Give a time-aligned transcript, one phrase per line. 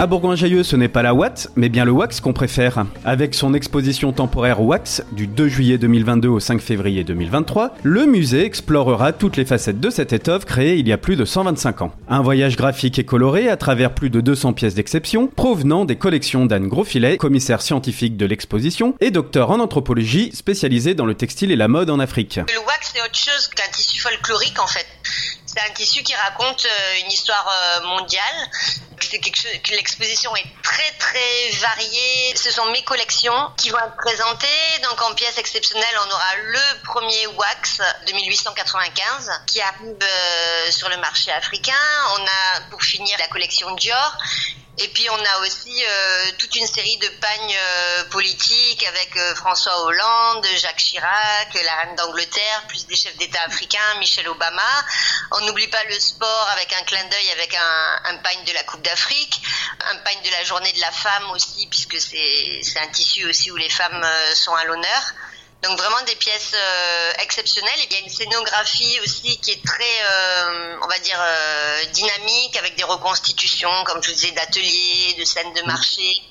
[0.00, 2.86] À Bourgoin-Jallieu, ce n'est pas la Watt, mais bien le wax qu'on préfère.
[3.04, 8.46] Avec son exposition temporaire Wax du 2 juillet 2022 au 5 février 2023, le musée
[8.46, 11.92] explorera toutes les facettes de cette étoffe créée il y a plus de 125 ans.
[12.08, 16.46] Un voyage graphique et coloré à travers plus de 200 pièces d'exception provenant des collections
[16.46, 21.56] d'Anne Grosfilet, commissaire scientifique de l'exposition et docteur en anthropologie spécialisé dans le textile et
[21.56, 22.36] la mode en Afrique.
[22.38, 24.86] Le wax, c'est autre chose qu'un tissu folklorique en fait.
[25.44, 28.48] C'est un tissu qui raconte euh, une histoire euh, mondiale.
[29.10, 32.32] C'est quelque chose que l'exposition est très très variée.
[32.36, 34.78] Ce sont mes collections qui vont être présentées.
[34.84, 40.88] Donc en pièces exceptionnelles, on aura le premier wax de 1895 qui arrive euh, sur
[40.88, 41.72] le marché africain.
[42.18, 44.16] On a pour finir la collection Dior
[44.82, 49.34] et puis on a aussi euh, toute une série de pagnes euh, politiques avec euh,
[49.34, 54.62] François Hollande, Jacques Chirac, la reine d'Angleterre, plus des chefs d'État africains, Michel Obama.
[55.32, 58.62] On n'oublie pas le sport avec un clin d'œil avec un, un pagne de la
[58.62, 59.42] Coupe d'Afrique,
[59.92, 63.56] un pagne de la Journée de la femme aussi, puisque c'est un tissu aussi où
[63.56, 65.12] les femmes sont à l'honneur.
[65.62, 67.78] Donc vraiment des pièces euh, exceptionnelles.
[67.84, 72.56] Il y a une scénographie aussi qui est très, euh, on va dire, euh, dynamique
[72.56, 76.22] avec des reconstitutions, comme je vous disais, d'ateliers, de scènes de marché.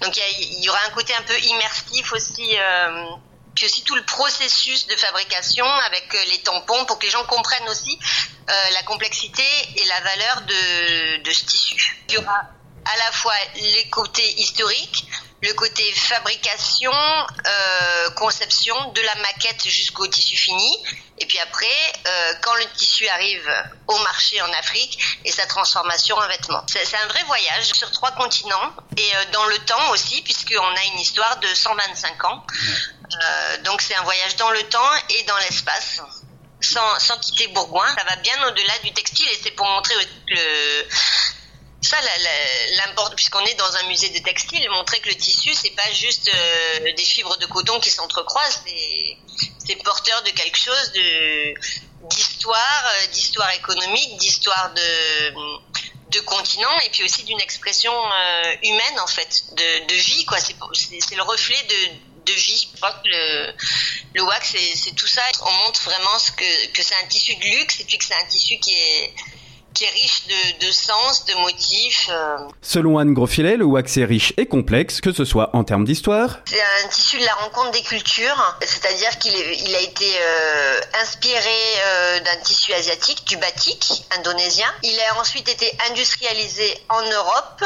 [0.00, 2.56] Donc il y, aura un côté un peu immersif aussi.
[3.54, 7.68] puis aussi tout le processus de fabrication avec les tampons pour que les gens comprennent
[7.68, 7.98] aussi
[8.46, 9.44] la complexité
[9.76, 11.98] et la valeur de, de ce tissu.
[12.08, 12.40] Il y aura
[12.84, 15.04] à la fois les côtés historiques,
[15.40, 20.84] le côté fabrication, euh, conception de la maquette jusqu'au tissu fini.
[21.18, 21.66] Et puis après,
[22.06, 23.48] euh, quand le tissu arrive
[23.86, 26.64] au marché en Afrique et sa transformation en vêtements.
[26.66, 30.84] C'est un vrai voyage sur trois continents et euh, dans le temps aussi, puisqu'on a
[30.92, 32.44] une histoire de 125 ans.
[33.64, 36.02] donc c'est un voyage dans le temps et dans l'espace.
[36.60, 39.94] Sans, sans quitter Bourgoin, ça va bien au-delà du textile et c'est pour montrer
[40.26, 40.88] le,
[41.88, 41.96] ça,
[42.76, 46.28] l'importe, puisqu'on est dans un musée de textile, montrer que le tissu, c'est pas juste
[46.28, 48.62] euh, des fibres de coton qui s'entrecroisent,
[49.66, 50.92] c'est porteur de quelque chose
[52.10, 54.90] d'histoire, euh, d'histoire économique, d'histoire de
[56.10, 60.38] de continent et puis aussi d'une expression euh, humaine en fait, de, de vie quoi.
[60.40, 62.68] C'est le reflet de, de vie.
[62.72, 63.54] Je crois que le,
[64.14, 65.22] le wax, c'est tout ça.
[65.42, 68.14] On montre vraiment ce que, que c'est un tissu de luxe et puis que c'est
[68.14, 69.12] un tissu qui est
[69.78, 72.08] qui est riche de, de sens, de motifs.
[72.10, 72.38] Euh.
[72.62, 76.40] Selon Anne Grosfilet, le wax est riche et complexe, que ce soit en termes d'histoire.
[76.46, 81.38] C'est un tissu de la rencontre des cultures, c'est-à-dire qu'il il a été euh, inspiré
[81.84, 84.66] euh, d'un tissu asiatique, du batik indonésien.
[84.82, 87.62] Il a ensuite été industrialisé en Europe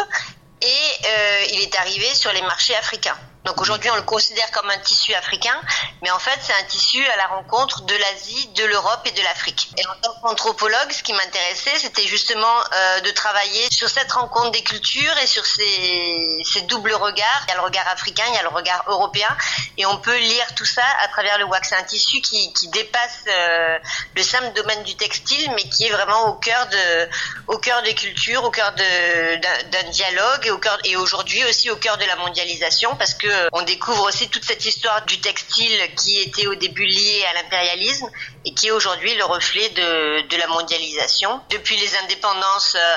[0.61, 3.17] et il est arrivé sur les marchés africains.
[3.44, 5.60] Donc aujourd'hui, on le considère comme un tissu africain,
[6.03, 9.22] mais en fait, c'est un tissu à la rencontre de l'Asie, de l'Europe et de
[9.22, 9.69] l'Afrique.
[9.76, 14.53] Et en tant qu'anthropologue, ce qui m'intéressait, c'était justement euh, de travailler sur cette rencontre
[14.53, 17.42] des cultures et sur ces, ces doubles regards.
[17.47, 19.36] Il y a le regard africain, il y a le regard européen,
[19.76, 21.70] et on peut lire tout ça à travers le wax.
[21.70, 23.78] C'est un tissu qui, qui dépasse euh,
[24.14, 27.09] le simple domaine du textile, mais qui est vraiment au cœur de,
[27.48, 30.53] au cœur des cultures, au cœur d'un dialogue, et
[30.92, 34.65] et aujourd'hui aussi au cœur de la mondialisation, parce que on découvre aussi toute cette
[34.65, 38.09] histoire du textile qui était au début liée à l'impérialisme
[38.44, 41.41] et qui est aujourd'hui le reflet de, la mondialisation.
[41.50, 42.97] Depuis les indépendances euh,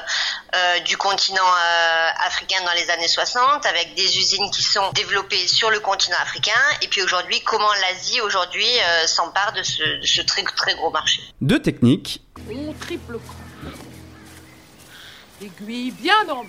[0.55, 5.47] euh, du continent euh, africain dans les années 60, avec des usines qui sont développées
[5.47, 6.51] sur le continent africain,
[6.81, 8.65] et puis aujourd'hui comment l'Asie aujourd'hui
[9.05, 11.21] s'empare de ce, très, très gros marché.
[11.41, 12.21] Deux techniques.
[12.49, 13.19] On triple
[15.41, 16.45] Aiguille bien en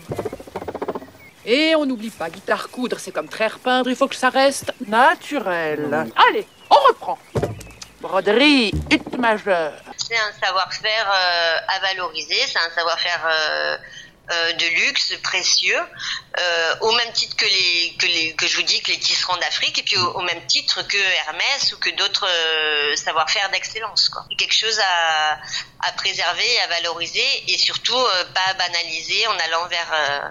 [1.47, 4.73] et on n'oublie pas, guitare coudre, c'est comme traire peindre, il faut que ça reste
[4.87, 6.07] naturel.
[6.29, 7.19] Allez, on reprend.
[8.01, 9.73] Broderie, ut majeur.
[9.97, 13.77] C'est un savoir-faire euh, à valoriser, c'est un savoir-faire euh,
[14.31, 15.81] euh, de luxe, précieux,
[16.81, 19.97] au même titre que les, que je vous dis que les tisserands d'Afrique, et puis
[19.97, 22.29] au, même titre que Hermès ou que d'autres
[22.97, 24.11] savoir-faire d'excellence.
[24.37, 30.31] Quelque chose à, préserver, à valoriser, et surtout pas à banaliser en allant vers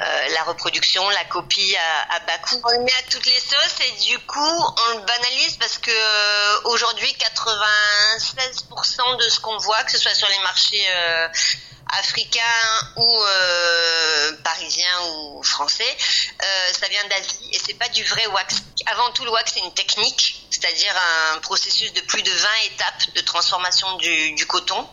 [0.00, 1.76] euh, la reproduction, la copie
[2.10, 2.60] à, bas coût.
[2.64, 5.90] On le met à toutes les sauces et du coup on le banalise parce que
[5.90, 11.28] euh, aujourd'hui 96% de ce qu'on voit, que ce soit sur les marchés euh,
[11.90, 12.42] africains
[12.96, 13.24] ou
[14.44, 15.96] parisiens ou français,
[16.72, 18.56] ça vient d'Asie et c'est pas du vrai wax.
[18.86, 20.94] Avant tout le wax c'est une technique, c'est-à-dire
[21.34, 24.88] un processus de plus de 20 étapes de transformation du, du coton.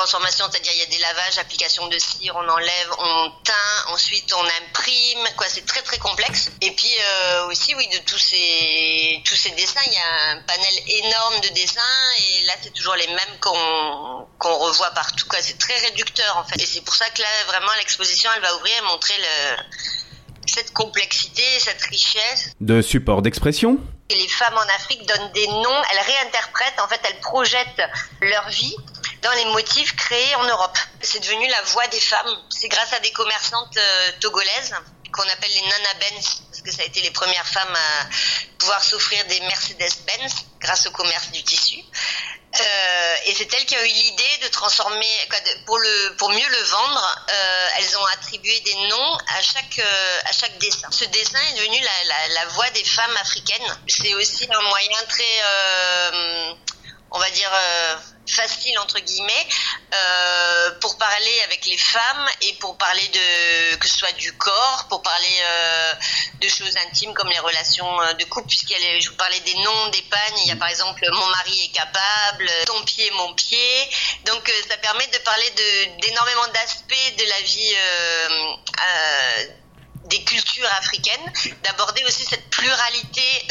[0.00, 4.32] Transformation, c'est-à-dire il y a des lavages, application de cire, on enlève, on teint, ensuite
[4.32, 6.50] on imprime, quoi, c'est très très complexe.
[6.62, 10.42] Et puis euh, aussi, oui, de tous ces tous ces dessins, il y a un
[10.42, 11.80] panel énorme de dessins
[12.18, 15.38] et là c'est toujours les mêmes qu'on qu'on revoit partout, quoi.
[15.42, 16.62] C'est très réducteur en fait.
[16.62, 19.56] Et c'est pour ça que là vraiment l'exposition, elle va ouvrir et montrer le
[20.46, 22.52] cette complexité, cette richesse.
[22.58, 23.78] De support d'expression
[24.14, 27.82] les femmes en Afrique donnent des noms, elles réinterprètent, en fait, elles projettent
[28.20, 28.74] leur vie
[29.22, 30.78] dans les motifs créés en Europe.
[31.02, 32.36] C'est devenu la voix des femmes.
[32.48, 34.74] C'est grâce à des commerçantes euh, togolaises
[35.12, 38.08] qu'on appelle les Nana Benz, parce que ça a été les premières femmes à
[38.58, 41.78] pouvoir s'offrir des Mercedes-Benz grâce au commerce du tissu.
[42.60, 45.28] Euh, et c'est elle qui a eu l'idée de transformer,
[45.66, 45.78] pour,
[46.30, 49.80] mieux le vendre, euh, elles ont attribué des noms à chaque,
[50.24, 50.88] à chaque dessin.
[50.92, 53.78] Ce dessin est devenu la, la, voix des femmes africaines.
[53.88, 55.42] C'est aussi un moyen très,
[57.10, 57.96] on va dire, euh,
[58.30, 59.46] facile entre guillemets
[59.92, 64.86] euh, pour parler avec les femmes et pour parler de que ce soit du corps,
[64.88, 65.92] pour parler euh,
[66.40, 69.88] de choses intimes comme les relations euh, de couple, puisqu'elle je vous parlais des noms
[69.88, 70.38] des pagnes.
[70.44, 73.90] Il y a par exemple mon mari est capable, ton pied mon pied.
[74.26, 75.50] Donc euh, ça permet de parler
[76.00, 77.74] d'énormément d'aspects de la vie.
[80.04, 83.46] des cultures africaines, d'aborder aussi cette pluralité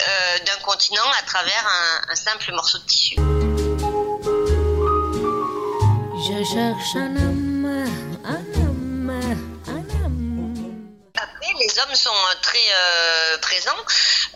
[0.46, 3.39] d'un continent à travers un, un simple morceau de tissu.
[11.16, 13.72] Après, les hommes sont euh, très euh, présents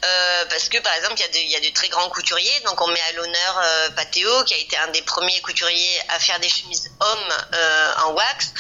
[0.04, 2.60] euh, parce que, par exemple, il y, a de très grands couturiers.
[2.66, 6.20] Donc, on met à l'honneur euh, Pateo, qui a été un des premiers couturiers à
[6.20, 7.34] faire des chemises hommes
[8.06, 8.54] en wax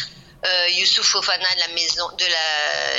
[0.45, 2.25] euh, Youssouf Fofana de la maison de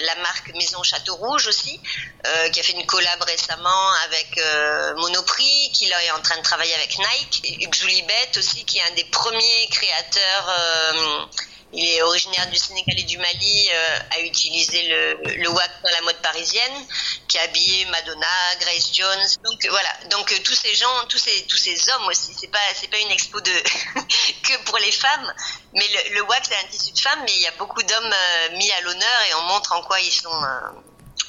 [0.06, 1.78] la, marque Maison Château Rouge aussi,
[2.26, 6.36] euh, qui a fait une collab récemment avec euh, Monoprix, qui là est en train
[6.36, 7.62] de travailler avec Nike.
[7.62, 11.26] Hugues Joulibet aussi, qui est un des premiers créateurs euh,
[11.74, 15.90] il est originaire du Sénégal et du Mali, euh, a utilisé le, le wax dans
[15.90, 16.86] la mode parisienne,
[17.28, 18.26] qui a habillé Madonna,
[18.60, 19.28] Grace Jones.
[19.44, 22.32] Donc voilà, donc euh, tous ces gens, tous ces tous ces hommes aussi.
[22.38, 23.52] C'est pas c'est pas une expo de
[24.42, 25.34] que pour les femmes,
[25.72, 28.14] mais le, le wax c'est un tissu de femme, mais il y a beaucoup d'hommes
[28.14, 30.80] euh, mis à l'honneur et on montre en quoi ils sont euh,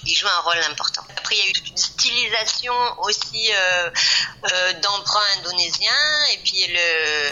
[0.05, 1.01] ils jouent un rôle important.
[1.17, 7.31] Après, il y a eu toute une stylisation aussi euh, d'emprunts indonésiens et puis le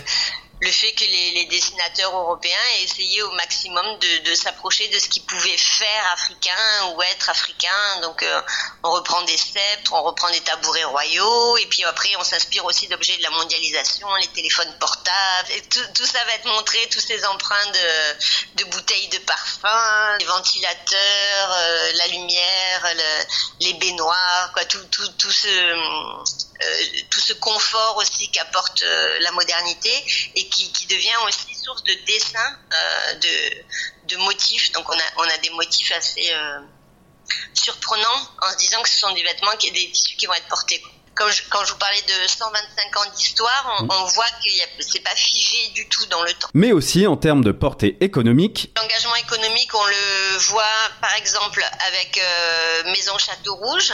[0.64, 5.24] le fait que les, dessinateurs européens aient essayé au maximum de, s'approcher de ce qu'ils
[5.24, 8.00] pouvaient faire africain ou être africain.
[8.02, 8.42] Donc euh,
[8.84, 12.88] on reprend des sceptres, on reprend des tabourets royaux, et puis après on s'inspire aussi
[12.88, 15.50] d'objets de la mondialisation, les téléphones portables.
[15.70, 17.72] Tout, ça va être montré, tous ces emprunts
[18.56, 25.08] de, bouteilles de parfum, les ventilateurs, euh, la lumière, le, les baignoires, quoi, tout, tout,
[25.20, 26.24] tout ce euh,
[27.10, 28.84] tout ce confort aussi qu'apporte
[29.20, 29.92] la modernité
[30.54, 34.72] qui, qui, devient aussi source de dessin, euh, de, de, motifs.
[34.72, 36.32] Donc on a, on a des motifs assez
[37.54, 40.48] surprenants en se disant que ce sont des vêtements, qui, des tissus qui vont être
[40.48, 40.82] portés.
[41.16, 45.04] Quand je, quand je vous parlais de 125 ans d'histoire, on, on, voit que c'est
[45.04, 46.48] pas figé du tout dans le temps.
[46.56, 48.72] Mais aussi en termes de portée économique.
[48.76, 50.64] L'engagement économique, on le voit
[51.02, 53.94] par exemple avec euh, Maison Château Rouge,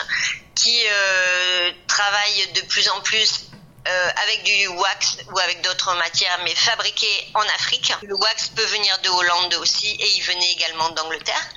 [0.56, 3.49] qui euh, travaille de plus en plus
[3.88, 7.94] euh, avec du wax ou avec d'autres matières, mais fabriquées en Afrique.
[8.04, 11.50] Le wax peut venir de Hollande aussi, et il venait également d'Angleterre.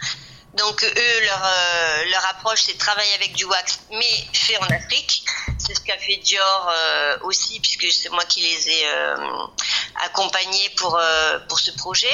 [0.54, 4.66] Donc eux, leur, euh, leur approche, c'est de travailler avec du wax, mais fait en
[4.66, 5.24] Afrique.
[5.58, 9.16] C'est ce qu'a fait Dior euh, aussi, puisque c'est moi qui les ai euh,
[10.04, 12.12] accompagnés pour, euh, pour ce projet.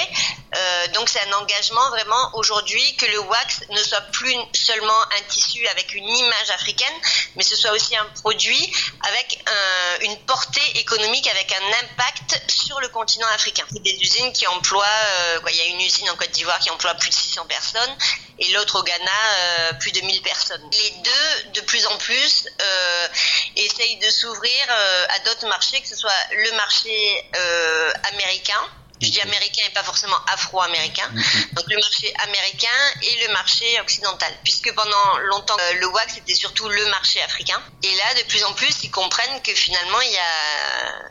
[0.57, 5.23] Euh, donc c'est un engagement vraiment aujourd'hui que le wax ne soit plus seulement un
[5.29, 6.95] tissu avec une image africaine,
[7.37, 8.73] mais ce soit aussi un produit
[9.09, 12.28] avec un, une portée économique, avec un impact
[12.99, 13.65] continent africain.
[13.73, 14.85] C'est des usines qui emploient,
[15.41, 17.97] quoi, il y a une usine en Côte d'Ivoire qui emploie plus de 600 personnes
[18.39, 20.63] et l'autre au Ghana, euh, plus de 1000 personnes.
[20.73, 23.09] Les deux, de plus en plus, euh,
[23.57, 28.61] essayent de s'ouvrir euh, à d'autres marchés, que ce soit le marché euh, américain,
[29.01, 31.09] je dis américain et pas forcément afro-américain.
[31.53, 34.33] Donc le marché américain et le marché occidental.
[34.45, 37.63] Puisque pendant longtemps, euh, le wax était surtout le marché africain.
[37.83, 41.11] Et là, de plus en plus, ils comprennent que finalement, il y a,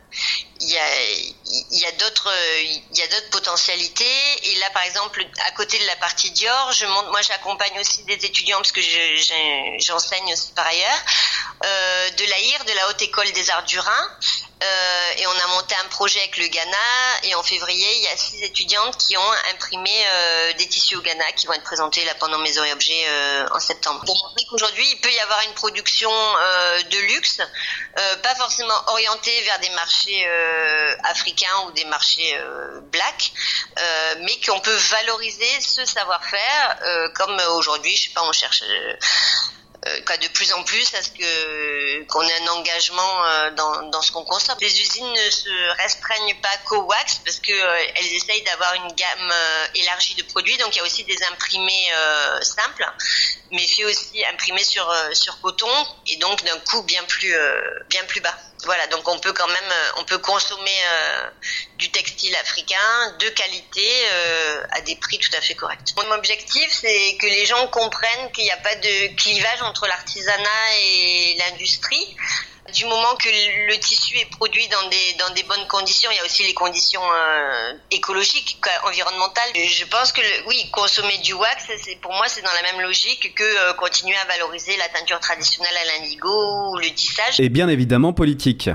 [0.60, 1.02] il y a,
[1.70, 4.50] il y a d'autres, il y a d'autres potentialités.
[4.50, 8.04] Et là, par exemple, à côté de la partie Dior, je montre, moi, j'accompagne aussi
[8.04, 8.80] des étudiants parce que
[9.78, 11.00] j'enseigne aussi par ailleurs,
[11.64, 14.08] euh, de l'AIR, de la Haute École des Arts du Rhin,
[14.60, 16.76] Euh, et on a monté un projet avec le Ghana.
[17.24, 21.00] Et en février, il y a six étudiantes qui ont imprimé euh, des tissus au
[21.00, 24.04] Ghana qui vont être présentés là pendant Maison et Objets euh, en septembre.
[24.04, 27.40] Pour montrer qu'aujourd'hui, il peut y avoir une production de luxe,
[28.22, 30.28] pas forcément orientée vers des marchés
[31.04, 32.38] africains ou des marchés
[32.92, 33.32] black,
[34.20, 38.62] mais qu'on peut valoriser ce savoir-faire, comme aujourd'hui, je sais pas, on cherche
[39.86, 44.02] euh, de plus en plus à ce que qu'on ait un engagement euh, dans, dans
[44.02, 44.56] ce qu'on consomme.
[44.60, 48.92] Les usines ne se restreignent pas qu'au wax parce que euh, elles essayent d'avoir une
[48.94, 49.32] gamme
[49.76, 50.56] élargie de produits.
[50.58, 51.90] Donc il y a aussi des imprimés
[52.42, 52.84] simples,
[53.50, 55.70] mais fait aussi imprimés sur sur coton
[56.06, 57.34] et donc d'un coût bien plus
[57.88, 58.36] bien plus bas.
[58.64, 60.82] Voilà, donc on peut quand même, on peut consommer
[61.76, 63.88] du textile africain de qualité
[64.72, 65.94] à des prix tout à fait corrects.
[65.96, 70.76] Mon objectif, c'est que les gens comprennent qu'il n'y a pas de clivage entre l'artisanat
[70.80, 72.16] et l'industrie.
[72.74, 76.20] Du moment que le tissu est produit dans des, dans des bonnes conditions, il y
[76.20, 79.50] a aussi les conditions euh, écologiques, environnementales.
[79.54, 83.34] Je pense que oui, consommer du wax, c'est pour moi c'est dans la même logique
[83.34, 87.40] que euh, continuer à valoriser la teinture traditionnelle à l'indigo ou le tissage.
[87.40, 88.68] Et bien évidemment politique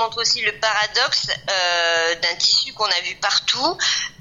[0.00, 3.76] montre aussi le paradoxe euh, d'un tissu qu'on a vu partout.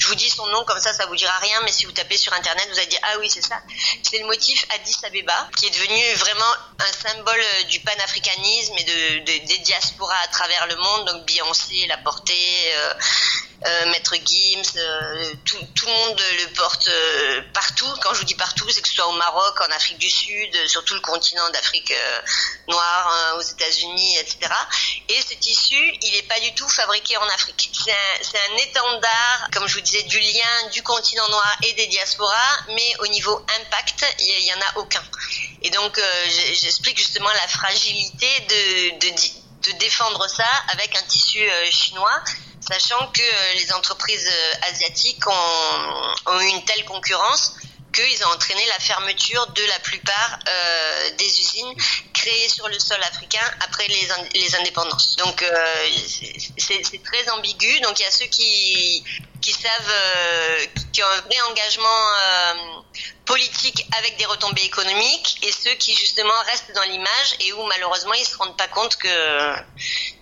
[0.09, 2.33] Vous dis son nom comme ça, ça vous dira rien, mais si vous tapez sur
[2.33, 3.61] internet, vous allez dire ah oui c'est ça.
[4.01, 8.83] C'est le motif Addis Abeba, qui est devenu vraiment un symbole euh, du panafricanisme et
[8.85, 11.05] de, des diasporas à travers le monde.
[11.05, 12.33] Donc Beyoncé l'a porté.
[13.65, 17.93] Euh, Maître Gims, euh, tout, tout, le monde le porte euh, partout.
[18.01, 20.55] Quand je vous dis partout, c'est que ce soit au Maroc, en Afrique du Sud,
[20.67, 21.93] sur tout le continent d'Afrique
[22.69, 24.39] noire, hein, aux États-Unis, etc.
[25.09, 27.69] Et ce tissu, il n'est pas du tout fabriqué en Afrique.
[27.73, 31.87] C'est un, un, étendard, comme je vous disais, du lien du continent noir et des
[31.87, 35.03] diasporas, mais au niveau impact, il n'y en a aucun.
[35.63, 35.99] Et donc,
[36.61, 42.23] j'explique justement la fragilité de, de, de défendre ça avec un tissu chinois
[42.69, 47.55] sachant que euh, les entreprises euh, asiatiques ont, eu une telle concurrence
[47.91, 51.73] qu'ils ont entraîné la fermeture de la plupart euh, des usines
[52.13, 55.15] créées sur le sol africain après les, indépendances.
[55.15, 55.43] Donc
[56.57, 57.79] c'est très ambigu.
[57.79, 59.03] Donc il y a ceux qui,
[59.41, 59.95] savent,
[60.93, 62.01] qui ont un vrai engagement
[63.25, 68.13] politique avec des retombées économiques et ceux qui justement restent dans l'image et où malheureusement
[68.13, 69.07] ils se rendent pas compte que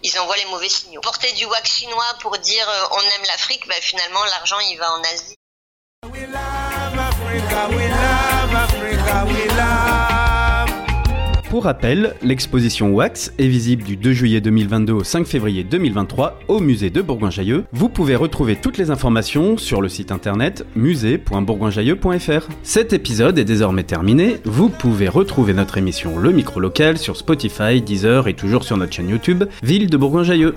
[0.03, 1.01] ils envoient les mauvais signaux.
[1.01, 4.91] Porter du wax chinois pour dire euh, on aime l'Afrique, bah, finalement l'argent il va
[4.93, 5.35] en Asie.
[11.49, 16.59] Pour rappel, l'exposition Wax est visible du 2 juillet 2022 au 5 février 2023 au
[16.59, 17.63] musée de Bourgoin-Jallieu.
[17.71, 22.49] Vous pouvez retrouver toutes les informations sur le site internet musée.bourgoinjallieu.fr.
[22.63, 24.37] Cet épisode est désormais terminé.
[24.43, 28.91] Vous pouvez retrouver notre émission Le Micro Local sur Spotify, Deezer et toujours sur notre
[28.91, 30.53] chaîne YouTube Ville de Bourgoin-Jallieu.